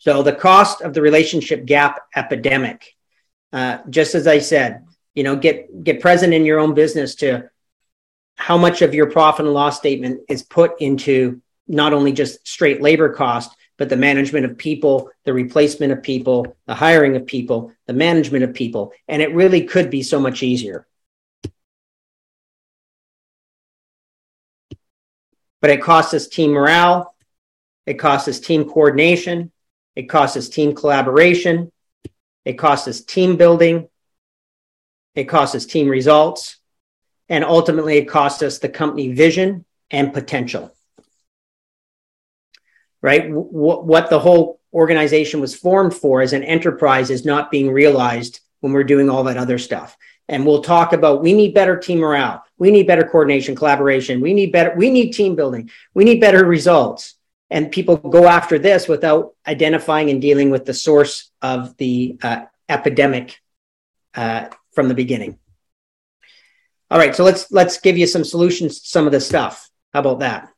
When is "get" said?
5.36-5.84, 5.84-6.00